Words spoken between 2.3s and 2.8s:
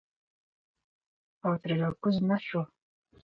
شو.